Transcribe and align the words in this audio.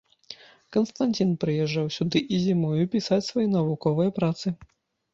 Канстанцін 0.77 1.35
прыязджаў 1.43 1.87
сюды 1.97 2.19
і 2.33 2.41
зімою, 2.49 2.83
пісаць 2.97 3.23
свае 3.31 3.49
навуковыя 3.57 4.19
працы. 4.21 4.47